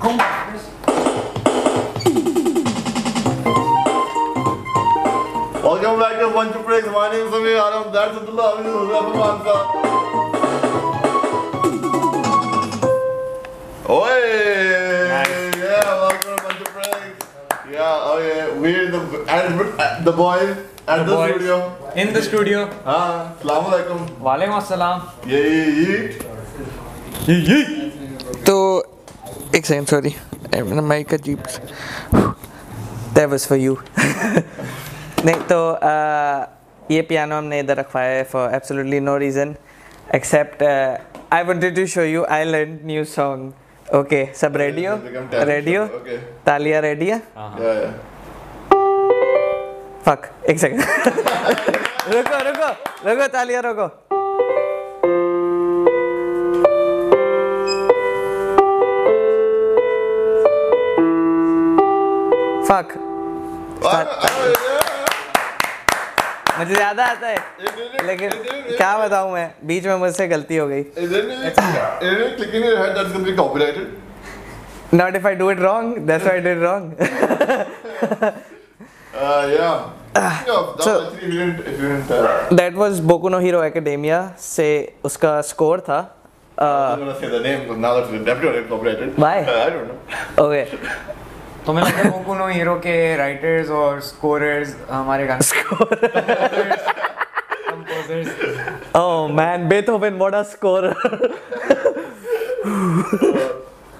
[0.00, 0.64] Go like this.
[5.64, 6.86] Welcome back to Bunch of Breaks.
[6.88, 7.92] My name is Amir Aram.
[7.92, 9.56] That's Abdullah Amin Huzratul Mansa.
[13.88, 14.18] Oi!
[15.58, 17.26] Yeah, welcome to Bunch of Breaks.
[17.70, 18.60] Yeah, oh yeah.
[18.60, 18.98] We're uh,
[19.48, 20.56] the, the boys
[20.86, 21.56] at the, the studio.
[21.96, 22.70] In the studio.
[22.84, 23.98] Ah, Assalamu alaikum.
[24.20, 24.96] Walaikum assalam.
[25.26, 26.06] Yeah, yeah, yeah.
[27.26, 27.85] Yeah, yeah.
[29.56, 30.14] एक second sorry
[30.80, 31.42] mic अजीब
[33.14, 36.46] that was for you नहीं तो आ,
[36.90, 39.54] ये piano हमने इधर रखवाया है for absolutely no reason
[40.14, 45.48] except I wanted to show you I learn new song okay सब ready become talent
[45.48, 46.18] ready show, okay.
[46.46, 48.14] तालियाँ रेडी है Yeah, yeah.
[50.06, 50.82] फक एक सेकंड
[52.14, 52.68] रुको रुको
[53.08, 53.86] रुको तालियाँ रुको.
[62.68, 62.94] Fuck
[63.78, 64.96] Oh, oh, yeah.
[66.58, 68.30] मुझे ज़्यादा आता है लेकिन
[68.76, 72.96] क्या बताऊँ मैं बीच में मुझसे गलती हो गई there any click in your head
[72.96, 73.86] that's gonna be copyrighted?
[74.94, 76.92] Not if I do it wrong that's I did wrong
[79.16, 79.76] Uh, yeah.
[80.14, 81.30] Speaking that so- was if
[81.60, 84.68] if you didn't, uh, that was boku no hero academia से
[85.04, 86.04] उसका score था
[86.58, 88.12] Uh, I'm gonna say the name because now that
[88.58, 89.18] it's copyrighted.
[89.22, 89.32] Why?
[89.40, 90.44] Uh, I don't know.
[90.44, 91.15] Okay
[91.66, 95.62] तो मैं लगता है Boku hero के writers और scorers हमारे गाने
[97.70, 98.28] composers
[98.96, 100.88] oh man Beethoven what a score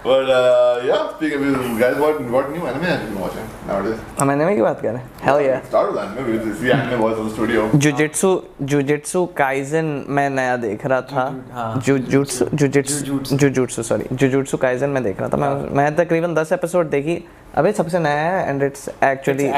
[0.06, 3.46] But uh, yeah, speaking of this, guys, what what new anime have you been watching
[3.68, 4.02] nowadays?
[4.18, 4.88] हम anime की बात कर?
[4.88, 7.64] रहे हैं हेल या Start with anime because the anime boys in the studio.
[7.86, 8.30] Jujitsu
[8.74, 15.02] jujitsu kaisen मैं नया देख रहा था। हाँ। Jujutsu jujitsu jujutsu sorry jujutsu kaisen मैं
[15.04, 17.22] देख रहा था। मैं मैं तकरीबन 10 एपिसोड देखी।
[17.58, 19.50] अबे सबसे नया है and it's actually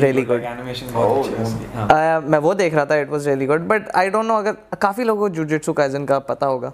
[0.00, 3.28] really good animation बहुत अच्छी है उसकी हाँ। मैं वो देख रहा था it was
[3.28, 6.72] really good but I don't know अगर काफ़ी लोगों को जुजित्सु काइजन का पता होगा।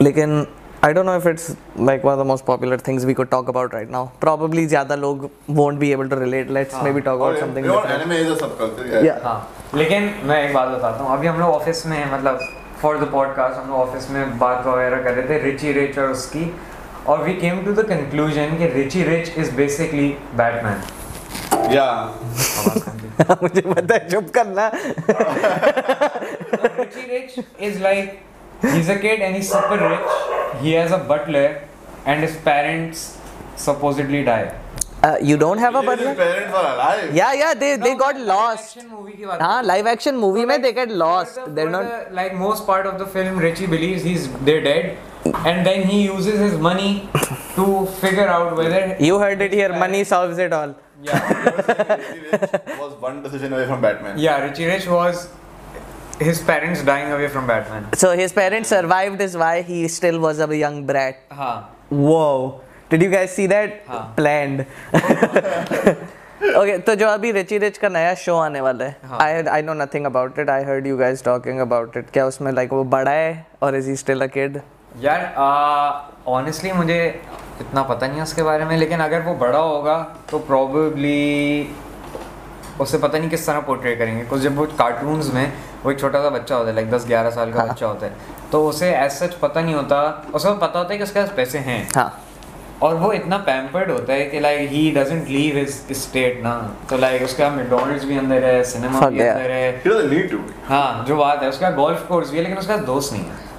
[0.00, 0.46] लेकिन
[0.84, 1.50] I don't know if it's
[1.80, 4.94] like one of the most popular things we could talk about right now probably ज़्यादा
[4.94, 7.38] लोग won't be able to relate let's maybe talk about.
[7.40, 8.86] Something anime is a subculture.
[8.86, 9.04] Yeah.
[9.06, 9.20] Yeah.
[9.24, 9.36] हाँ
[9.74, 12.40] लेकिन मैं एक बात बताता हूँ अभी हम लोग ऑफ़िस में मतलब
[12.80, 16.10] फॉर द पॉडकास्ट हम लोग ऑफ़िस में बात वगैरह कर रहे थे रिची रिच और
[16.10, 16.44] उसकी
[17.06, 20.08] और we came to the conclusion कि Richie Rich is basically
[20.42, 20.82] Batman
[21.72, 21.96] Yeah.
[23.42, 24.64] मुझे पता है चुप करना
[26.76, 27.34] Richie Rich
[27.68, 28.31] is like
[28.61, 30.61] he's a kid and he's super rich.
[30.61, 31.61] He has a butler,
[32.05, 33.17] and his parents
[33.55, 34.53] supposedly die.
[35.03, 36.13] Uh, you don't have a His butler?
[36.15, 37.15] parents are alive.
[37.15, 38.77] Yeah, yeah, they they No, got live lost.
[38.77, 39.65] action movie की बात हाँ, कर रहा हूँ.
[39.71, 41.35] live action movie So, में like, they get lost.
[41.39, 41.91] for the- They're for not.
[41.91, 43.37] the- like most part of the film.
[43.45, 44.97] Richie believes he's they're dead,
[45.51, 46.89] and then he uses his money
[47.59, 47.67] to
[48.01, 48.81] figure out whether
[49.11, 49.69] You heard it here.
[49.85, 50.75] Money solves it all.
[51.07, 54.17] Yeah, Richie Rich was one decision away from Batman.
[54.27, 54.43] yeah.
[54.47, 55.27] Richie Rich was
[56.20, 57.86] his parents dying away from Batman.
[57.94, 61.16] So his parents survived is why he still was a young brat.
[61.32, 62.60] हाँ Whoa.
[62.90, 63.86] Did you guys see that?
[63.86, 64.14] हाँ.
[64.16, 64.66] Planned.
[66.42, 69.18] okay, तो जो अभी Richie rich का नया show आने वाला हाँ.
[69.22, 72.52] I I know nothing about it I heard you guys talking about it क्या उसमें
[72.52, 74.60] लाइक वो बड़ा है और is he still a kid
[75.00, 75.20] यार
[76.28, 76.98] ऑनेस्टली मुझे
[77.60, 79.96] इतना पता नहीं है उसके बारे में लेकिन अगर वो बड़ा होगा
[80.30, 81.62] तो प्रॉबेबली
[82.80, 85.52] उसे पता नहीं किस तरह पोर्ट्रे करेंगे। कुछ जब वो कार्टून्स में
[85.84, 88.06] वो एक छोटा सा बच्चा होता है लाइक दस ग्यारह साल का हाँ। बच्चा होता
[88.06, 88.12] है
[88.52, 90.00] तो उसे एज सच पता नहीं होता।
[90.34, 92.10] उसे पता होता है कि उसके पास पैसे हैं। हाँ।
[92.82, 96.54] और वो इतना पैम्पर्ड होता है कि like he doesn't leave his state ना।
[96.90, 100.42] तो लाइक उसका मैकडोनल्ड्स भी अंदर है सिनेमा भी अंदर है.
[100.68, 103.50] हाँ जो बात है उसका गोल्फ कोर्स भी है लेकिन उसका दोस्त नहीं है।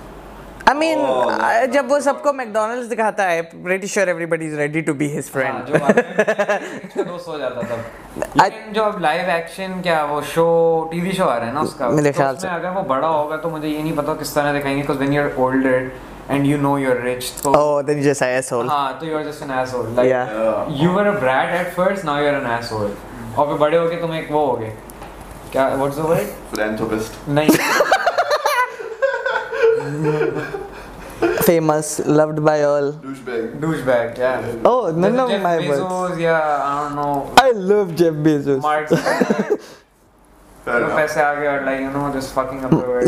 [0.69, 1.66] I mean Oh.
[1.72, 5.66] जब वो सबको मैकडोनल्ड्स दिखाता है pretty sure everybody is ready to be his friend
[5.66, 10.46] जो में दोस्त हो जाता तब लेकिन जो अब लाइव एक्शन क्या वो शो
[10.91, 13.38] टीवी शो आ रहा है ना उसका मेरे तो ख्याल से। अगर वो बड़ा होगा
[13.38, 15.91] तो मुझे ये नहीं पता किस तरह दिखाएँगे because when you are older
[16.31, 18.69] and you know you are rich तो Oh, then you just say asshole.
[18.69, 20.34] हाँ तो you are just an asshole like Yeah.
[20.40, 20.82] Yeah.
[20.84, 22.93] You were a brat at first now you are an asshole
[23.38, 24.73] और फिर बड़े होके तुम एक वो हो गए
[25.52, 27.16] क्या व्हाट्स द वर्ड Philanthropist.
[27.29, 27.49] नहीं
[31.47, 32.91] famous loved by all.
[32.94, 33.59] Douchebag.
[33.59, 34.52] Douchebag yeah.
[34.66, 37.34] Oh none of my bezos yeah i don't know.
[37.38, 38.62] I love jeff bezos.
[38.62, 38.90] Mark.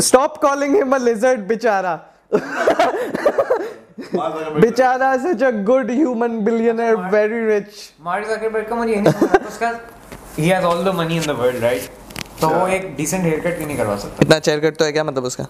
[0.06, 1.94] Stop calling him a lizard बेचारा
[4.60, 7.68] बेचारा such a good human billionaire very rich
[8.08, 9.70] Mark Zuckerberg का मुझे नहीं उसका
[10.38, 11.88] ही has all the money in the world right
[12.40, 14.92] तो वो एक decent hair cut भी नहीं करवा सकता। इतना चेयर कट तो है
[14.92, 15.46] क्या मतलब उसका?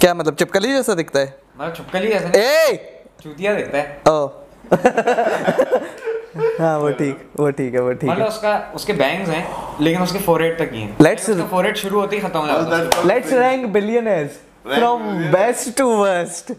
[0.00, 2.76] क्या मतलब चिपकली जैसा दिखता है। मतलब छुपकली ऐसे ए!
[3.22, 4.28] चूतिया दिखता है। ओ।
[6.60, 9.42] हाँ वो ठीक वो ठीक है वो ठीक मतलब उसका उसके बैंग्स हैं
[9.80, 12.76] लेकिन उसके फोरहेड तक ही हैं। Let's- उसका फोरहेड शुरू होते ही खत्म हो जाता
[12.98, 14.30] है। Let's rank billionaires
[14.74, 15.02] from
[15.32, 16.50] best to worst.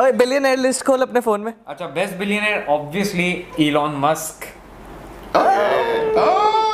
[0.00, 3.30] ओए बिलियनर लिस्ट खोल अपने फ़ोन में। अच्छा best billionaire obviously
[3.60, 4.46] Elon Musk.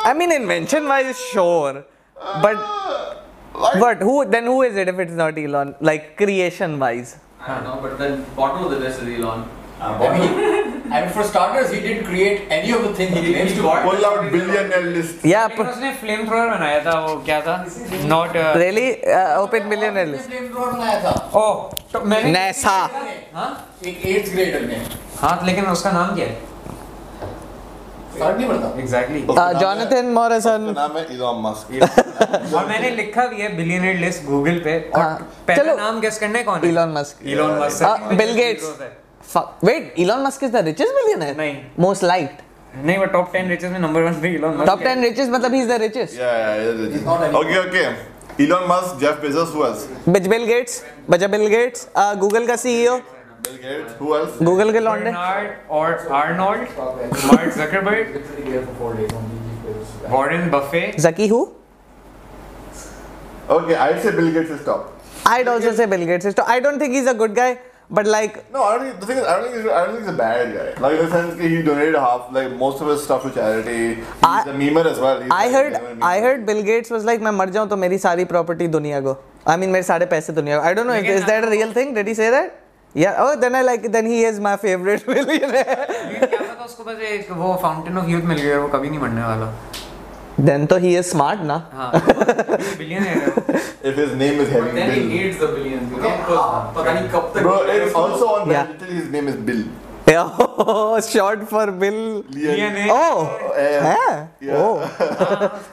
[0.06, 1.72] I mean invention wise sure
[2.44, 2.56] but
[3.55, 5.75] Like, But who then who is it if it's not Elon?
[5.81, 7.13] Like creation wise.
[7.41, 9.45] I don't know, but then bottom of the list is Elon.
[9.79, 13.53] I mean, I mean, for starters, he didn't create any of the things he claims
[13.57, 13.61] to.
[13.87, 15.25] pull out billionaire list.
[15.31, 15.47] Yeah.
[15.49, 17.55] लेकिन P- उसने flame thrower बनाया था वो क्या था
[18.13, 18.87] not really?
[19.17, 20.29] Uh, open millionaire list.
[20.29, 21.53] Flamethrower बनाया था ओह
[21.93, 22.75] तो मैंने NASA.
[23.35, 23.49] हाँ
[23.91, 24.81] एक एट्थ ग्रेडर ने
[25.21, 26.37] हाँ लेकिन उसका नाम क्या है
[29.60, 30.74] जॉनथन मॉरिसन
[32.68, 35.02] मैंने लिखा भी है बिलियनर लिस्ट गूगल पे। और
[35.48, 36.68] पहला नाम गेस करने कौन है?
[36.68, 42.04] Elon Musk Elon Musk Bill Gates wait Elon Musk is the richest billionaire नहीं। मोस्ट
[42.04, 42.38] लाइट
[42.76, 45.54] नहीं वो टॉप 10 रिचेस्ट में नंबर 1 भी इलॉन मस्क टॉप 10 रिचेस्ट मतलब
[45.54, 47.86] he is the richest yeah yeah okay okay
[48.44, 51.86] Elon Musk Jeff Bezos हुआस Bill Gates बजा Bill Gates
[52.20, 52.98] Google का CEO
[53.42, 54.36] Bill Gates, who else?
[54.50, 55.10] Google के लौंडे.
[55.10, 56.68] Bernard और Arnold
[57.30, 58.14] Mark Zuckerberg
[60.14, 61.40] Warren Buffett Zaki who?
[63.50, 64.92] Okay, I'd say Bill Gates is top.
[65.26, 66.24] I'd also say Bill Gates.
[66.30, 67.50] is to- I don't think he's a good guy,
[67.90, 69.94] but like No, I don't think the thing is, I don't think he's, I don't
[69.96, 70.68] think he's a bad guy.
[70.86, 73.78] Like in the sense that he donated half, like most of his stuff to charity.
[73.96, 75.20] He's I- a memer as well.
[75.20, 77.98] He's I like heard I heard Bill Gates was like मैं मर जाऊँ तो मेरी
[78.08, 79.16] सारी property दुनिया को
[79.46, 81.72] I mean मेरे सारे पैसे दुनिया को I don't know लेकिन is that a real
[81.80, 82.58] thing did he say that
[82.94, 86.84] yeah oh then I like then he is my favorite billionaire लेकिन क्या पता उसको
[86.84, 89.52] बस एक वो फाउंटेन ऑफ़ यूथ मिल गया वो कभी नहीं मरने वाला
[90.48, 91.90] then तो he is smart ना हाँ
[92.80, 93.32] Billionaire.
[93.90, 94.70] If his name is Harry.
[94.76, 96.12] then he needs the billions, you know?
[96.76, 98.66] पता नहीं कब तक Bro, it's also on Yeah.
[98.66, 99.64] Reddit, his name is Bill.
[101.06, 101.98] Short for Bill
[102.90, 102.94] ओ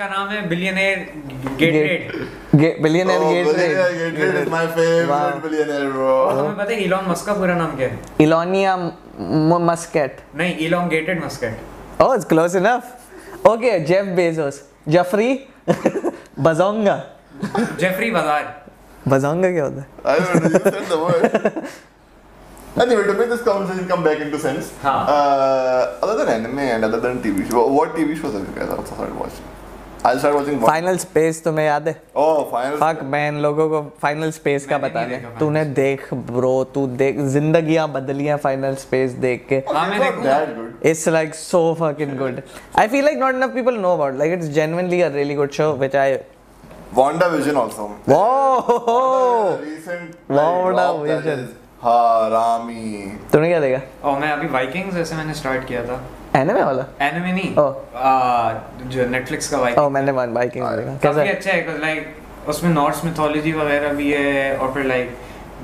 [0.01, 0.95] नाम है billionaire
[1.59, 2.01] Gatorade
[4.50, 7.94] my favourite billionaire Musk का पूरा नाम क्या है?
[8.21, 8.74] इलोनिया
[9.71, 11.53] मस्केट नहीं elongated musket
[12.01, 12.81] oh it's close enough
[13.47, 14.56] okay Jeff Bezos
[14.88, 15.30] Jeffrey
[16.39, 16.97] बजोंगा
[17.80, 18.44] Jeffrey बजार
[19.07, 19.88] बजोंगा क्या होता है?
[20.07, 20.50] I don't know
[20.89, 21.24] the word
[22.77, 24.89] Anyway, to make this conversation come back into sense, Huh.
[24.89, 28.69] uh, other than anime and other than TV show, what TV shows have you guys
[28.69, 29.45] also started watching?
[30.04, 30.60] I started watching.
[30.62, 32.77] Final space तुम्हें याद है Oh, final.
[32.80, 36.86] Fuck man लोगों को final space का मैंने बता नहीं दे तूने देख ब्रो तू
[37.01, 40.89] देख जिंदगियाँ बदलियाँ फाइनल स्पेस देख के हाँ मैं It's not देखूँगा that good.
[40.92, 42.44] It's like so fucking good.
[42.75, 44.16] I feel like not enough people know about.
[44.16, 45.95] Like it's genuinely a really good show, which
[51.84, 53.10] Harami.
[53.31, 53.81] तूने क्या देखा?
[54.10, 56.00] और मैं अभी वाइकिंग्स जैसे मैंने स्टार्ट किया था
[56.36, 56.86] Anime वाला?
[57.02, 57.56] एनिमे नहीं.
[57.56, 58.54] आ,
[58.88, 60.94] जो नेटफ्लिक्स का वाइकिंग Oh मैंने वन बाइकिंग देखा.
[60.94, 61.36] कैसा काफ़ी है?
[61.36, 65.16] अच्छा है बिकॉज़ लाइक उसमें नॉर्स मिथोलॉजी वगैरह भी है और फिर लाइक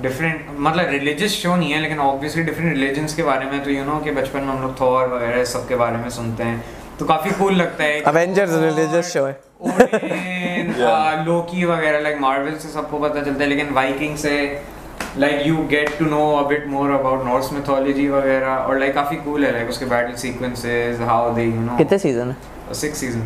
[0.02, 3.84] डिफरेंट मतलब रिलीजियस शो नहीं है लेकिन ऑब्वियसली डिफरेंट रिलीजन्स के बारे में तो यू
[3.86, 6.64] नो कि बचपन में हम लोग थॉर वगैरह सब के बारे में सुनते हैं
[7.00, 9.38] तो काफ़ी कूल लगता है Avengers religious show है.
[9.62, 10.74] ओडिन
[11.26, 14.36] लोकी वगैरह लाइक मार्वल से सबको पता चलता है लेकिन वाइकिंग से
[15.20, 19.18] like you get to know a bit more about Norse mythology वगैरह और लाइक काफ़ी
[19.28, 22.74] कूल है लाइक उसके battle sequences how they you know कितने सीज़न है?
[22.82, 23.22] Six season.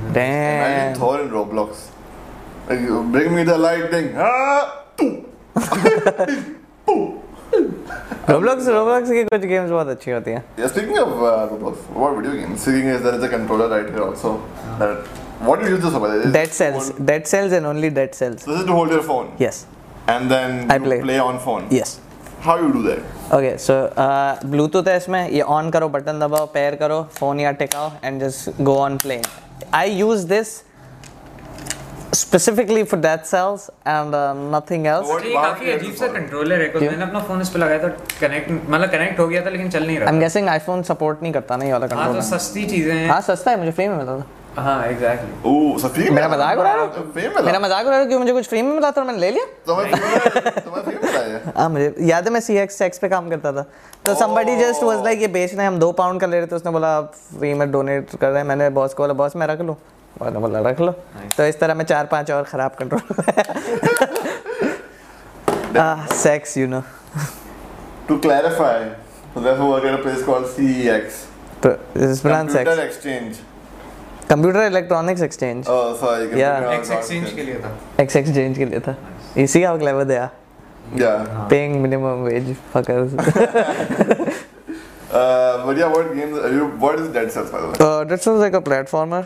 [1.00, 1.88] Thor in Roblox.
[2.70, 4.10] Like, you bring me the lightning.
[4.24, 4.64] Ah!
[8.30, 10.44] Roblox Roblox की कुछ games बहुत अच्छी होती हैं.
[10.60, 12.62] Yeah, speaking of uh, Roblox, what video games?
[12.68, 14.34] Speaking is there is a controller right here also.
[14.84, 15.10] That
[15.50, 16.12] what do you use this for?
[16.38, 16.92] Dead cells.
[17.12, 18.46] Dead cells and only dead cells.
[18.46, 19.32] This is to hold your phone.
[19.46, 19.66] Yes.
[20.12, 21.00] And then I you play.
[21.02, 21.66] play on phone.
[21.80, 22.00] Yes.
[22.44, 23.02] How you do that?
[23.36, 23.74] Okay so
[24.52, 28.62] Bluetooth है इसमें ये on करो button दबाओ pair करो phone या टिकाओ and just
[28.70, 29.24] go on playing
[29.82, 30.58] I use this
[32.20, 34.22] specifically for dead cells and uh,
[34.54, 36.82] nothing else What- ये वहाँ काफ़ी अजीब सा कंट्रोलर है कुछ?
[36.84, 37.90] मैंने अपना फ़ोन इस पे लगाया तो
[38.22, 41.34] कनेक्ट मतलब कनेक्ट हो गया था लेकिन चल नहीं रहा i'm guessing iphone support नहीं
[41.34, 43.88] करता ना ये वाला हाँ तो कंट्रोलर सस्ती चीज़ें हैं हाँ सस्ता है मुझे फ्री
[43.88, 44.26] में मिला था
[44.60, 46.88] हाँ एग्जैक्टली मेरा मज़ाक उड़ा रहे हो?
[47.16, 49.08] Free में मेरा मज़ाक उड़ा रहे हो क्यों मुझे कुछ फ्री में मिला था और
[49.08, 49.46] मैंने ले लिया?
[49.68, 51.42] तुम्हें तुम्हें free मिला है?
[51.58, 53.66] हाँ मुझे याद है मैं सी एक्स एक्स पे काम करता था।
[54.06, 56.56] तो somebody just was like ये बेचना है हम दो पाउंड का ले रहे थे।
[56.56, 57.02] उसने बोला
[57.40, 59.76] फ्री में डोनेट कर रहे हैं। मैंने बॉस को बोला बॉस मैं रख लूँ?
[60.22, 60.92] मैंने बोला रख लो।
[61.38, 63.02] तो इस तरह मैं चार पाँच और खराब control
[66.16, 66.82] sex you know
[68.10, 68.78] To clarify,
[69.34, 71.04] so therefore work at a place called CEX.
[72.06, 73.34] इस प्लान Computer सेक्स Exchange.
[74.30, 76.28] Computer electronics exchange Oh, sorry.
[76.40, 76.72] Yeah.
[76.74, 77.72] Ex exchange के लिए था
[78.04, 78.96] एक्स एक्सचेंज के लिए था
[79.66, 80.32] how clever they are
[81.00, 81.26] Yeah.
[81.50, 83.12] paying minimum wage fuckers
[85.12, 86.38] Uh, but yeah, what games?
[86.48, 87.78] Are you, what is Dead Cells by the way?
[87.86, 88.04] Uh,
[88.42, 89.22] like a platformer.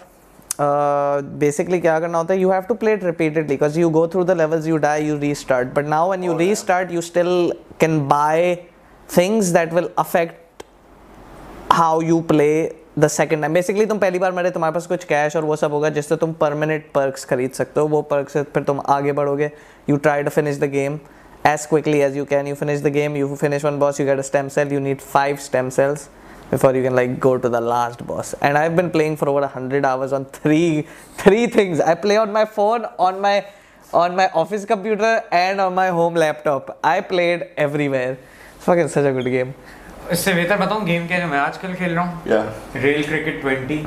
[0.65, 4.03] Uh, basically क्या करना होता है you have to play it repeatedly because you go
[4.13, 6.49] through the levels you die you restart but now when you Oh, yeah.
[6.51, 7.33] restart you still
[7.83, 8.37] can buy
[9.15, 10.63] things that will affect
[11.81, 12.53] how you play
[12.99, 15.71] the second time basically तुम पहली बार मरे, तुम्हारे पास कुछ cash और वो सब
[15.73, 19.49] होगा, जिससे तुम परमानेंट पर्कस खरीद सकते हो। वो पर्क्स फिर तुम आगे बढ़ोगे।
[19.89, 20.99] You try to finish the game
[21.47, 24.19] as quickly as you can you finish the game you finish one boss you got
[24.25, 26.07] stem cell you need five stem cells
[26.51, 29.29] before you can like go to the last boss and I have been playing for
[29.29, 30.81] over hundred hours on three
[31.19, 33.41] three things I play on my phone on my
[33.93, 38.17] on my office computer and on my home laptop I played everywhere
[38.69, 39.53] such a good game
[40.11, 42.41] इससे बेहतर बताऊँ game क्या है जो मैं आजकल खेल रहा हूँ या
[42.75, 43.85] रेल क्रिकेट 20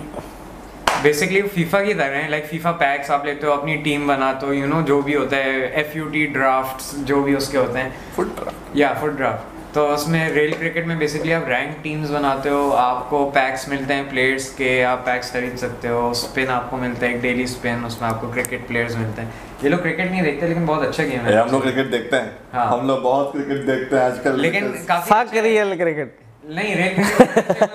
[1.02, 4.52] बेसिकली फीफा की तरह है लाइक फीफा पैक्स आप लेते हो अपनी टीम बनाते हो
[4.52, 7.94] यू नो जो भी होता है एफ़ यू टी ड्राफ्ट जो भी उसके होते हैं।
[8.16, 12.48] फुट ड्राफ्ट या फुट ड्राफ्ट तो उसमें रेल क्रिकेट में बेसिकली आप रैंक टीम्स बनाते
[12.48, 17.06] हो आपको पैक्स मिलते हैं प्लेयर्स के आप पैक्स खरीद सकते हो स्पिन आपको मिलता
[17.06, 20.48] है एक डेली स्पिन उसमें आपको क्रिकेट प्लेयर्स मिलते हैं। ये लोग क्रिकेट नहीं देखते
[20.48, 23.66] लेकिन बहुत अच्छा गेम है। हम लोग क्रिकेट देखते हैं। हाँ। हम लोग बहुत क्रिकेट
[23.66, 26.24] देखते हैं आजकल लेकिन काफ़ी अच्छा है। real cricket
[26.56, 27.02] नहीं real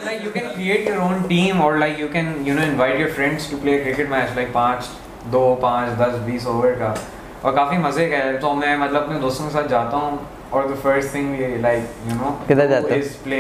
[0.05, 3.11] like you can create your own team और like you can you know invite your
[3.13, 4.89] friends to play cricket match like पाँच
[5.37, 6.95] दो पाँच दस बीस ओवर का।
[7.45, 10.19] और काफ़ी मज़े का है। तो मैं मतलब अपने दोस्तों के साथ जाता हूँ
[10.54, 13.00] और the first thing like you know किधर जाते हो?
[13.00, 13.38] इज प्ले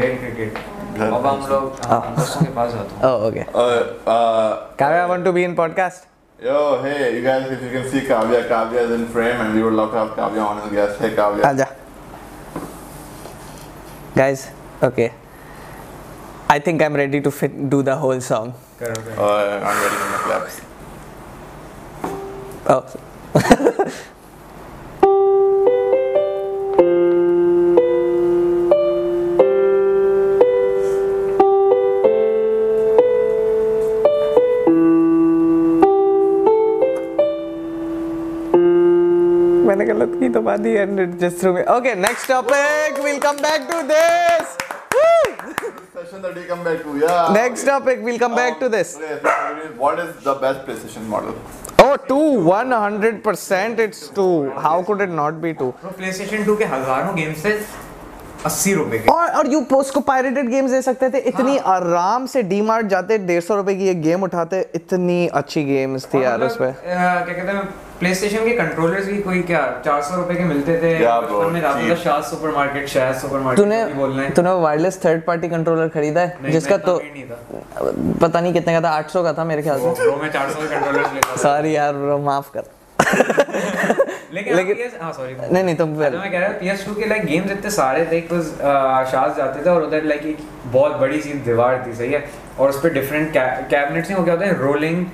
[0.00, 0.58] रेल क्रिकेट
[0.98, 3.82] घर अब हम लोग हाँ, दोस्तों के पास जाता हूँ oh okay Uh,
[4.14, 4.50] uh,
[4.82, 6.06] Kavya, I want to be in podcast
[6.46, 9.62] yo, hey, you guys, if you can see Kavya, Kavya is in frame, and we
[9.68, 11.00] would love to have Kavya on as a guest.
[11.06, 11.44] Hey, Kavya.
[11.52, 11.66] आजा
[14.20, 14.44] guys
[14.90, 15.08] okay
[16.50, 19.96] I think I'm ready to fit, do the whole song करो करो। Uh, I'm ready
[20.02, 20.54] for my claps.
[22.76, 23.71] oh
[40.65, 44.61] He and it just threw me okay next topic will come back to this
[45.95, 47.31] Session that we come back to, yeah.
[47.33, 51.35] Next topic will come back to this Okay, what is the best PlayStation model?
[51.83, 54.49] Oh, two, 100% it's two.
[54.57, 55.71] How could it not be two?
[55.81, 57.51] तो station two के हज़ारों games थे
[58.45, 62.25] अस्सी रुपए के और और you उसको पायरेटेड गेम्स दे सकते थे इतनी हाँ। आराम
[62.25, 66.23] से डी मार्ट जाते डेढ़ सौ रुपए की एक गेम उठाते इतनी अच्छी गेम्स थी
[66.23, 67.67] यार मतलब, उसपे क्या कहते हैं
[68.03, 70.89] प्ले स्टेशन के कंट्रोलर्स भी कोई क्या चार सौ रुपए के मिलते थे?
[71.49, 76.51] में शाह सुपरमार्केट शाह सुपरमार्केट तूने बोलना है। तूने वायरलेस थर्ड पार्टी कंट्रोलर खरीदा है?
[76.51, 79.79] जिसका तो इतना नहीं था। पता नहीं कितने का था 800 का था मेरे ख्याल
[79.79, 82.63] से। ब्रो मैं 400 के कंट्रोलर्स लेता सॉरी यार माफ़ कर।
[84.33, 87.09] लेकिन लेकिन- PS हाँ सॉरी नहीं नहीं तुम तो मैं कह रहा हूँ PS2 के
[87.09, 88.47] लाइक गेम्स इतने सारे थे बिकॉज़
[89.11, 92.29] शाज जाते थे और उधर लाइक एक बहुत बड़ी सी दीवार थी सही है?
[92.59, 93.33] और उस पे डिफरेंट
[93.69, 94.59] कैबिनेट्स नहीं वो क्या होता है?
[94.59, 95.05] रोलिंग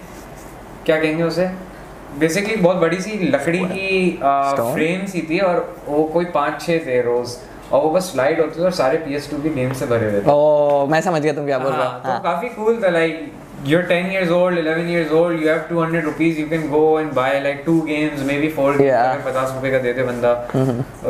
[0.85, 1.68] क्या कहेंगे उसे?
[2.17, 7.01] बेसिकली बहुत बड़ी सी लकड़ी की फ्रेम सी थी और वो कोई पाँच छह थे
[7.01, 7.35] रोज
[7.71, 10.31] और वो बस स्लाइड होते थे और सारे PS2 के गेम से भरे हुए थे
[10.31, 12.89] ओ मैं समझ गया तुम क्या बोल रहे हाँ, हो तो हाँ। काफ़ी कूल था
[12.89, 13.31] like
[13.67, 17.13] you're 10 years old 11 years old you have 200 rupees you can go and
[17.15, 19.07] buy like two games maybe four games Yeah.
[19.15, 20.31] अगर 50 रुपए का देते बंदा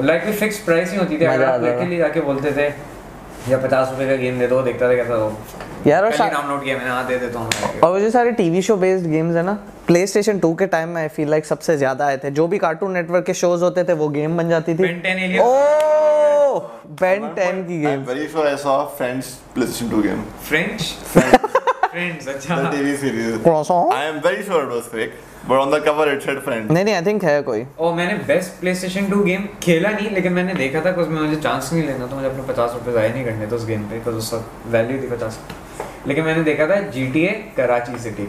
[0.06, 2.68] लाइक कोई फिक्स प्राइस नहीं होती थी अगर आप था। लिटरली जाके बोलते थे
[3.50, 5.32] या 50 रुपए का गेम दे दो देखता था कैसा हो
[5.88, 8.62] यार और सा- डाउनलोड किया मैंने हाँ दे देता हूँ और वो जो सारे टीवी
[8.62, 9.54] शो बेस्ड गेम्स है ना
[9.88, 12.58] प्ले स्टेशन टू के टाइम में आई फील लाइक सबसे ज़्यादा आए थे। जो भी
[12.58, 16.60] कार्टून नेटवर्क के शोज़ होते थे वो गेम बन जाती थी। Ben 10 Alien। Oh
[17.02, 20.22] Ben ten की game very sure I saw Friends PlayStation 2 game.
[20.50, 20.82] French
[21.14, 23.42] friends अच्छा। The TV series.
[23.48, 23.94] Croissant?
[23.94, 25.12] I am very sure it
[25.50, 26.72] but on the cover it said Friends.
[26.72, 30.10] नहीं नहीं I think है कोई। और मैंने best PlayStation two game खेला नहीं
[30.16, 33.14] लेकिन मैंने देखा था कुछ मुझे चांस नहीं लेना तो मुझे अपने पचास रुपये ज़ाया
[33.14, 34.44] नहीं करने थे उस गेम पे बिकॉज़ उसका
[34.78, 35.40] वैल्यू थी पचास।
[36.08, 38.28] लेकिन मैंने देखा था G T A Karachi city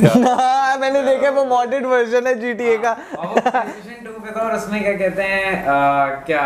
[0.00, 4.52] हाँ, मैंने देखा वो मॉडेड वर्जन है जीटीए का। और PlayStation 2 पे था और
[4.56, 6.42] उसमें क्या कहते हैं क्या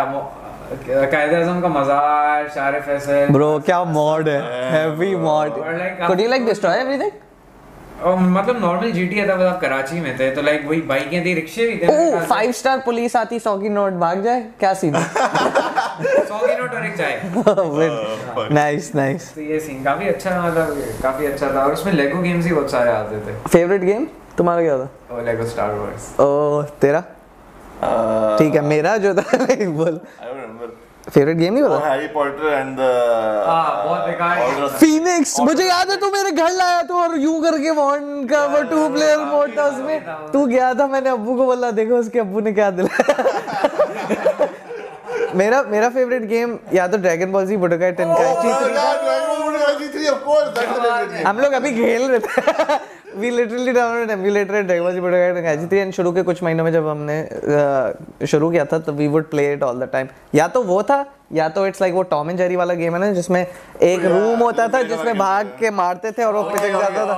[1.10, 4.40] कायदे आज़म का मजार शार फैसल ब्रो क्या मॉड है?
[4.72, 5.50] Heavy mod
[6.06, 7.10] could you like destroy everything
[8.04, 11.34] और मतलब नॉर्मल जीटीए था बस आप कराची में थे तो लाइक वही बाइकें थी
[11.34, 14.94] रिक्शे भी थे ओ फाइव स्टार पुलिस आती सौ की नोट भाग जाए क्या सीन
[14.94, 21.26] सौ की नोट और एक चाय। नाइस नाइस तो ये सीन काफ़ी अच्छा मतलब काफ़ी
[21.26, 24.06] अच्छा था और उसमें लेगो गेम्स ही बहुत सारे आते थे। फेवरेट गेम
[24.38, 25.20] तुम्हारा क्या था?
[25.22, 27.02] लेगो स्टार वॉर्स ओ तेरा?
[27.84, 30.43] Uh, ठीक है मेरा जो था बोल। Don't remember.
[31.10, 31.78] फेवरेट गेम नहीं पता?
[31.88, 32.90] Harry Potter and the.
[33.46, 37.70] हाँ, बहुत बेकार फीनिक्स मुझे याद है तू मेरे घर लाया था और यूँ करके
[37.78, 40.00] वॉन्ड का वो टू प्लेयर मोड था उसमें।
[40.32, 44.48] तू गया था मैंने अब्बू को बोला देखो उसके अब्बू ने क्या दिलाया
[45.40, 48.58] मेरा मेरा फेवरेट गेम या तो Dragon Ball Z Budokai Tenkaichi yeah,
[49.04, 51.26] Dragon Ball Budokai G3, of course, that's the favorite game.
[51.26, 52.28] हम लोग अभी खेल रहे थे।
[53.16, 56.64] We literally download emulator Dragon Ball Z Budokai Tenkaichi थी एंड शुरू के कुछ महीनों
[56.64, 60.48] में जब हमने शुरू किया था तो we would play it all the time या
[60.48, 63.10] तो वो था या तो इट्स लाइक वो टॉम एंड जेरी वाला गेम है ना
[63.12, 63.40] जिसमें
[63.82, 67.16] एक रूम होता था जिसमें भाग के मारते थे और वो पिटक जाता था।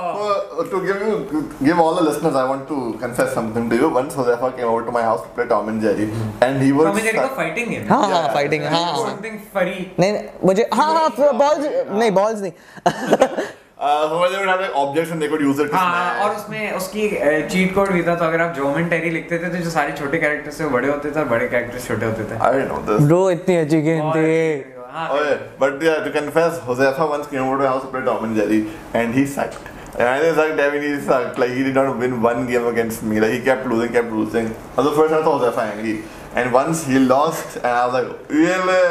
[0.57, 3.89] So, to give you, give all the listeners, I want to confess something to you.
[3.97, 6.07] Once Josefa came over to my house to play Tom and Jerry,
[6.47, 8.33] and he Tom and Jerry का fighting game हाँ। हाँ.
[8.33, 14.09] Fighting हाँ हाँ। Something फरी नहीं नहीं, मुझे हाँ हाँ बॉल्स नहीं बॉल्स नहीं। Uh,
[14.09, 16.21] so they would have like objects and they could use it to हाँ smash.
[16.25, 17.09] और उसमें उसकी
[17.49, 20.17] चीट कोड भी था तो अगर आप जोमन टेरी लिखते थे तो जो सारे छोटे
[20.23, 22.81] कैरेक्टर्स थे वो बड़े होते थे और बड़े कैरेक्टर्स छोटे होते थे I didn't know
[22.87, 23.05] this.
[23.07, 27.27] Bro इतनी अच्छी गेम और- थी हाँ Oh yeah, but yeah, to confess, Josefa once
[27.33, 28.59] came over to my house to play Tom and Jerry,
[29.01, 29.67] and he sucked.
[29.99, 30.59] And I just sucked.
[30.59, 31.37] I mean, he sucked.
[31.43, 33.19] Like he did not win one game against me.
[33.25, 34.47] Like he kept losing, kept losing.
[34.77, 35.95] And the first time I saw Josefa angry,
[36.35, 38.81] and once he lost, and I was like, really?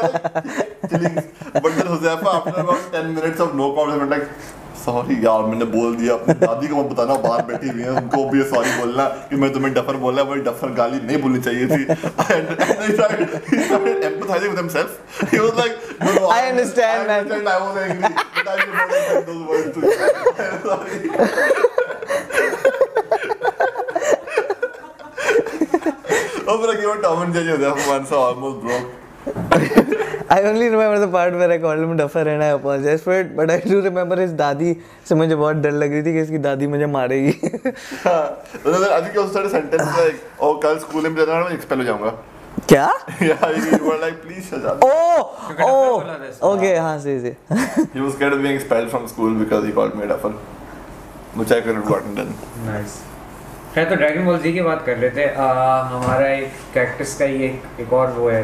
[0.00, 1.14] Was chilling.
[1.52, 4.28] But then Josefa, after about ten minutes of no comments, like.
[4.82, 8.22] Sorry यार मैंने बोल दिया अपनी दादी को मत बताना बाहर बैठी हुई है उनको
[8.30, 11.82] भी सॉरी बोलना कि मैं तुम्हें डफर बोला वही डफर गाली नहीं बोलनी चाहिए थी
[26.52, 30.98] was like you oh a Tom and Jerry there once almost broke I only remember
[30.98, 33.80] the part where I called him duffer and I apologized for it, but I do
[33.82, 34.74] remember his दादी
[35.08, 39.12] से मुझे बहुत डर लग रही थी कि इसकी दादी मुझे मारेगी तो I think
[39.12, 42.10] he also started sentence like oh कल स्कूल में जाना मैं एक्सपेल हो जाऊँगा
[42.68, 42.88] क्या
[43.20, 47.34] yeah you were like please बोला था इसको। ओके हाँ सही सही
[47.94, 50.32] He was scared of being expelled from school because he called me a duffer,
[51.42, 52.34] which I could have gotten done.
[52.66, 53.00] Nice
[53.74, 55.34] खैर तो ड्रैगन बॉल जी की बात कर लेते हैं
[55.92, 58.42] हमारा एक कैक्टस का ही एक एक और वो है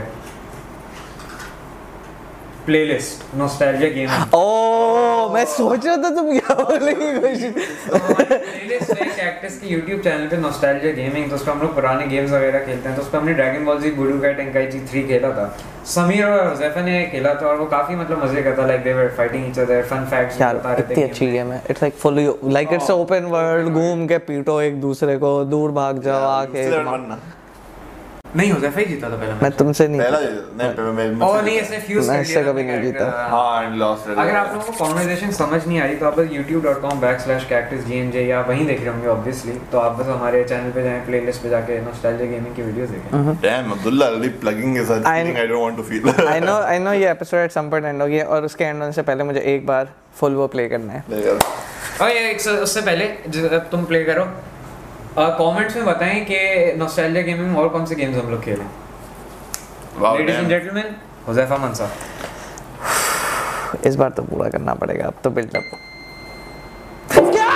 [2.69, 9.59] प्लेलिस्ट नॉस्टैल्जिया गेम ओ मैं सोच रहा था तुम क्या बोलने की प्लेलिस्ट है कैक्टस
[9.61, 12.97] के YouTube चैनल पे नॉस्टैल्जिया गेमिंग तो उस हम लोग पुराने गेम्स वगैरह खेलते हैं।
[12.97, 15.47] तो उस हमने ड्रैगन बॉल जी बुडुकाई टेंकाइची 3 खेला था।
[15.95, 18.93] समीर और हुजैफा ने खेला था और वो काफ़ी मतलब मज़े का था like they
[18.95, 21.83] were fighting each other fun facts यार बता रहे थे इतनी अच्छी गेम है। It's
[21.83, 22.15] like full
[22.59, 26.79] like it's open world घूम के पीटो एक दूसरे को दूर भाग जाओ आके Still
[26.79, 27.19] haven't won ना.
[28.37, 31.43] नहीं हुजैफा ही जीता था पहला मैं तुमसे नहीं पहला नहीं, पहले मैं- मैं- और
[31.45, 34.65] नहीं इसने फ्यूज मैं कर इससे कभी नहीं जीता। हाँ, and lost अगर आप लोगों
[34.67, 38.81] को कॉन्वर्जेशन समझ नहीं आई तो आप बस youtube.com backslash cactus gmj या वहीं देख
[38.81, 42.55] रहे होंगे ऑब्वियसली तो आप बस हमारे चैनल पे जाएँ प्लेलिस्ट पे जाके नॉस्टैल्जिया गेमिंग
[42.57, 46.41] की वीडियोस देखें। Abdullah already plugging is a I- feeling I don't want to I
[46.41, 48.93] know I know ये episode at some point end हो गया और उसके एंड होने
[48.93, 49.89] से पहले मुझे एक बार
[50.21, 51.05] फुल वो प्ले करना है।
[52.31, 54.25] एक उससे पहले जब तुम प्ले करो
[55.39, 56.39] कमेंट्स में बताएँ कि
[56.79, 58.67] नॉस्टैल्जिया गेमिंग और कौन से गेम्स हम लोग खेलें?
[60.03, 60.95] लेडीज़ एंड जेंटलमैन
[61.29, 61.91] हुजैफा मंसा
[63.87, 65.63] इस बार तो पूरा करना पड़ेगा अब तो बिल्डअप
[67.13, 67.53] क्या?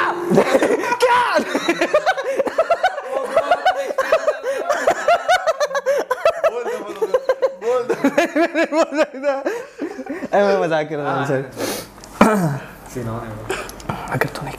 [1.03, 1.21] क्या?
[6.51, 6.95] बोल दे, बोल
[8.55, 9.31] दे, बोल दे.
[10.33, 11.43] अरे मैं मज़ाक कर रहा हूँ सर
[12.95, 13.19] सीन है। वो।
[14.13, 14.53] अगर तूने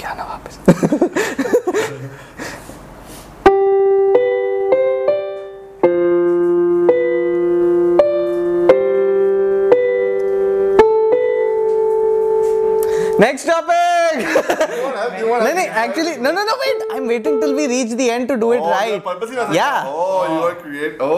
[15.24, 17.94] You you have- नहीं actually no no no wait I am waiting till we reach
[17.94, 19.90] the end to do it Oh, you're right purposely not Yeah.
[19.96, 21.04] Oh, you are create.
[21.08, 21.18] Oh,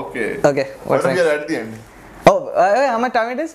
[0.00, 0.28] okay.
[0.50, 1.20] Okay, What what's if next?
[1.22, 1.78] you're at the end?
[2.26, 3.54] Oh, uh, how much time it is?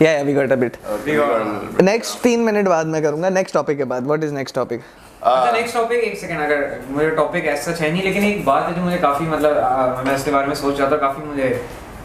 [0.00, 0.76] yeah, yeah, we got a bit.
[0.84, 1.82] Okay, We we got- a little bit.
[1.84, 4.80] Next तीन minute बाद मैं करूँगा next topic के बाद what is next topic
[5.22, 8.74] अच्छा next topic एक second अगर मुझे टॉपिक ऐसा है नहीं लेकिन एक बात है
[8.74, 11.48] जो मुझे काफ़ी मतलब आ, मैं इसके बारे में सोच रहा था काफ़ी मुझे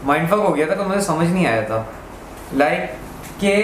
[0.04, 1.84] माइंडफक हो गया था तो मुझे समझ नहीं आया था
[2.62, 2.90] लाइक
[3.44, 3.54] कि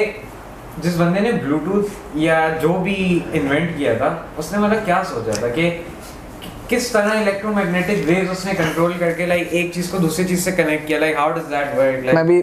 [0.82, 2.94] जिस बंदे ने ब्लूटूथ या जो भी
[3.34, 5.70] इन्वेंट किया था उसने मतलब क्या सोचा था कि
[6.70, 10.86] किस तरह इलेक्ट्रोमैग्नेटिक वेव्स उसने कंट्रोल करके लाइक एक चीज़ को दूसरी चीज़ से कनेक्ट
[10.86, 12.42] किया like how does that work मैं भी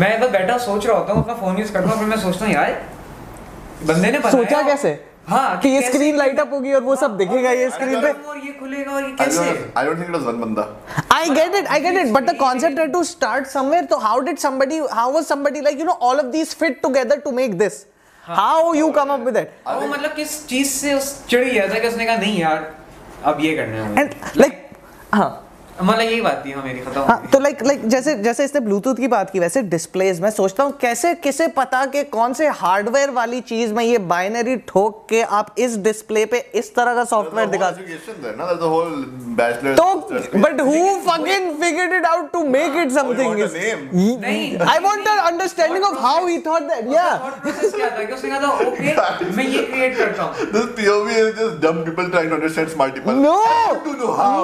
[0.00, 2.46] मैं तो बैठा सोच रहा होता हूँ अपना फ़ोन यूज़ करता हूँ फिर मैं सोचता
[2.46, 2.72] हूँ यार
[3.86, 4.98] बंदे ने सोचा कैसे?
[5.28, 8.38] हाँ कि ये स्क्रीन लाइट अप होगी और वो सब दिखेगा ये स्क्रीन पे। और
[8.38, 9.42] ये खुलेगा और ये कैसे?
[9.76, 10.64] I don't think it was one banda.
[11.09, 13.87] I get it, I get it, but the concept had to start somewhere.
[13.89, 17.19] So how did somebody, how was somebody like you know all of these fit together
[17.21, 17.85] to make this?
[18.27, 19.51] How you come up with it?
[19.67, 22.63] वो मतलब किस चीज से उस चिढ़ गया था कि उसने कहा नहीं यार
[23.25, 24.09] अब ये करना है मुझे। And
[24.43, 24.57] like,
[25.13, 25.29] हाँ,
[25.82, 28.60] मतलब यही बात थी हाँ मेरी खत्म हो गई। तो लाइक लाइक जैसे जैसे इसने
[28.60, 32.46] ब्लूटूथ की बात की वैसे डिस्प्लेज मैं सोचता हूँ कैसे किसे पता कि कौन से
[32.60, 37.04] हार्डवेयर वाली चीज़ में ये बाइनरी ठोक के आप इस डिस्प्ले पे इस तरह का
[37.04, 37.70] सॉफ्टवेयर दिखा.
[39.74, 39.94] तो
[40.38, 43.40] but who fucking figured it out to make it something.
[44.68, 48.12] I want the understanding of how he thought that या Thought process क्या था कि
[48.12, 52.06] उसने कहा था ओके मैं ये क्रिएट करता हूँ This POV is just dumb people
[52.10, 53.14] trying to understand smart people.
[53.14, 53.36] No.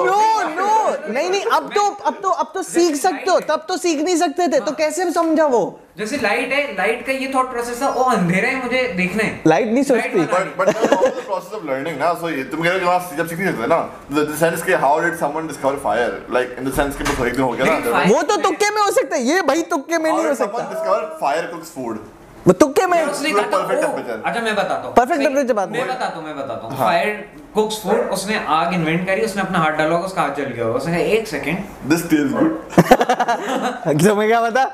[0.05, 0.21] No
[0.55, 3.77] no नहीं नहीं नहीं अब तो अब तो अब तो सीख सकते हो तब तो
[3.77, 5.79] सीख नहीं सकते थे तो कैसे समझा वो?
[5.97, 9.41] जैसे लाइट है लाइट का ये थॉट प्रोसेस था ओ अंधेरा है मुझे देखना है।
[9.47, 12.73] लाइट नहीं सोचती। But but that's also the process ना so ये तुम कह रहे
[12.73, 13.79] हो कि वहाँ जब सीख नहीं सकते ना
[14.11, 16.11] the, the sense कि how did someone discover fire?
[16.37, 18.81] Like in the sense कि बस एक दिन हो गया ना वो तो तुक्के में
[18.81, 22.05] हो सकता है ये भाई तुक्के में नहीं हो सकता। discover fire cooks food?
[22.47, 22.99] वो तुक्के में.
[22.99, 27.15] अच्छा मैं बताता हूँ। सही, temperature बात मैं बताता हूँ मैं बताता हूँ। फायर
[27.57, 30.77] कुक्स फ़ूड उसने आग इन्वेंट करी उसने अपना हाथ डाला उसका हाथ जल गया होगा।
[30.77, 31.57] उसने कहा एक सेकंड
[31.91, 34.03] this tastes good.
[34.07, 34.65] तुम्हें क्या पता?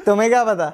[0.00, 0.68] तुम्हें क्या पता?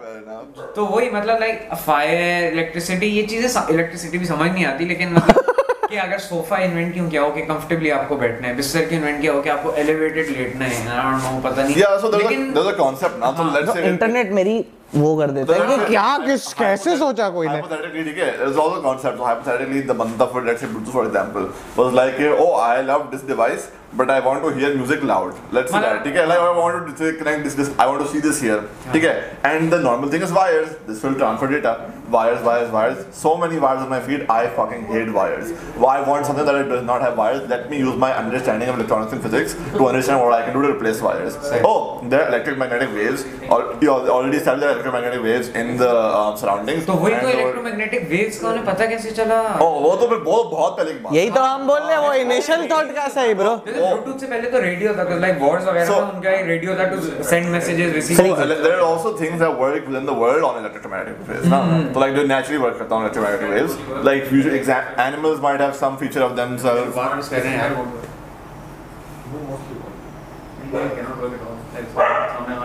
[0.77, 5.51] तो वही मतलब लाइक फायर इलेक्ट्रिसिटी ये चीज़ें इलेक्ट्रिसिटी भी समझ नहीं आती लेकिन मतलब
[5.91, 9.21] कि अगर सोफा इन्वेंट क्यों किया हो कि कंफर्टेबली आपको बैठना है बिस्तर क्यों इन्वेंट
[9.21, 12.47] किया हो कि आपको एलिवेटेड लेटना है आई डोंट नो पता नहीं। There's a लेकिन
[12.55, 14.57] there's a concept now so let's say internet मेरी
[14.97, 17.53] वो कर देता है। तो क्या किस कैसे सोचा कोई ने?
[17.53, 21.49] हाइपोथेटिकली ठीक it's all the concept so hypothetically the बंदा for let's say for example
[21.79, 25.73] was like oh I love this device but I want to hear music loud let's
[25.73, 28.21] see that ठीक है like I want to connect this this I want to see
[28.21, 29.15] this here ठीक है
[29.47, 31.77] and the normal thing is wires this will transfer data
[32.11, 36.27] wires wires wires so many wires on my feet I fucking hate wires why want
[36.27, 39.23] something that it does not have wires let me use my understanding of electronics and
[39.23, 43.25] physics to understand what I can do to replace wires oh there electric magnetic waves
[43.51, 48.49] और already said that waves in the um, surroundings तो वही तो electromagnetic waves का
[48.49, 51.43] उन्हें पता कैसे चला ओ वो तो फिर बहुत बहुत पहले की बात यही तो
[51.43, 54.95] हम बोल रहे हैं वो इनिशियल थॉट का सही ब्रो ब्लूटूथ से पहले तो रेडियो
[54.99, 58.77] था तो लाइक वॉर्ड्स वगैरह था उनका रेडियो था to send messages receive ele- there
[58.79, 61.49] are also things that work within the world on electromagnetic waves.
[61.55, 61.61] ना?
[61.95, 63.79] So like they naturally work on electromagnetic waves.
[64.11, 66.97] Like usually exa- animals might have some feature of themselves.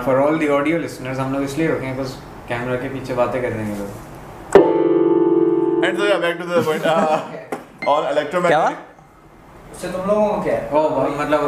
[0.06, 2.18] For all the audio listeners हम लोग इसलिए रुके बस
[2.50, 3.90] camera के पीछे बातें कर रहे हैं लोग
[5.86, 6.86] and so back to the point
[7.88, 8.78] और इलेक्ट्रोमैग्नेटिक
[10.44, 11.44] क्या oh, मतलब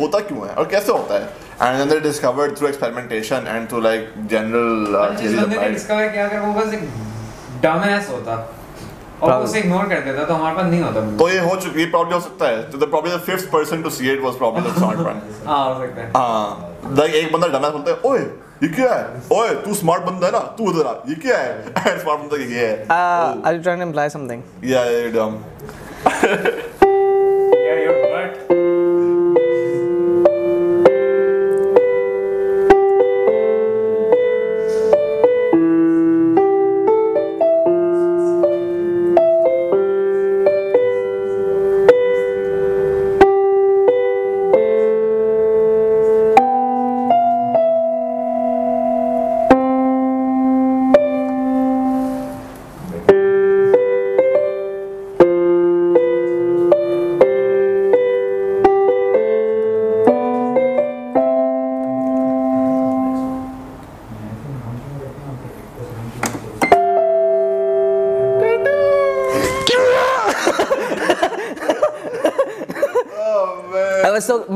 [0.00, 0.54] होता क्यों है?
[0.54, 1.45] और कैसे होता है?
[1.58, 5.72] And then they discovered through experimentation and through like general uh, theories applied.
[5.72, 6.82] Discover किया अगर वो बस एक
[7.62, 8.34] डमएस होता
[9.22, 11.90] और उसे इग्नोर कर देता तो हमारे पास नहीं होता तो ये हो चुकी है
[11.92, 14.66] probably हो सकता है तो the probably the fifth person to see it was probably
[14.68, 18.20] the smart one हाँ हो सकता है हाँ like एक बंदा डमैस बोलता है ओए
[18.62, 21.50] ये क्या है ओए तू स्मार्ट बंदा है ना तू उधर आ ये क्या है
[21.72, 26.72] and smart बंदा ये है uh, are you trying to imply something yeah yeah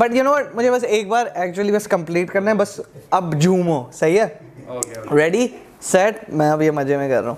[0.01, 2.79] I you know मुझे बस एक बार एक्चुअली बस कंप्लीट करना है बस
[3.13, 4.25] अब झूमो सही है?
[5.13, 6.33] Ready okay, set okay.
[6.33, 7.37] मैं अब ये मज़े में कर रहा हूँ।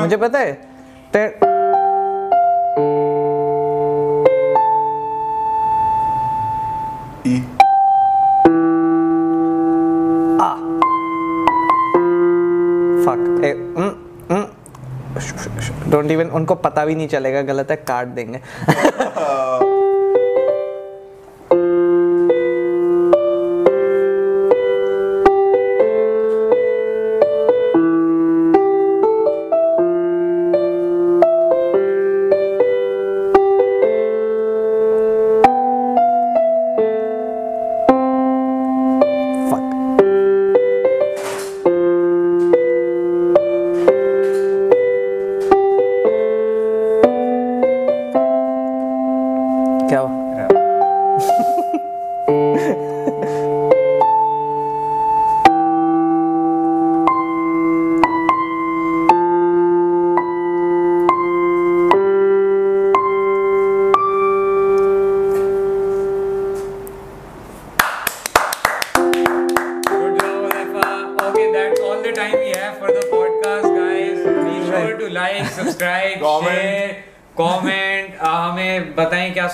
[0.00, 0.52] मुझे पता है
[1.12, 1.30] टे-
[10.40, 10.54] आ।
[13.04, 13.26] फक
[15.90, 18.38] डोंट इवन उनको पता भी नहीं चलेगा गलत है काट देंगे।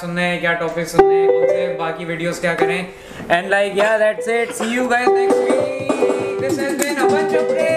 [0.07, 2.79] सुनना हैं, क्या टॉपिक सुनने हैं, कौन से बाकी वीडियोस क्या करें।
[3.31, 7.33] एंड लाइक या that's it see you guys next week this has been a bunch
[7.33, 7.76] चपड़े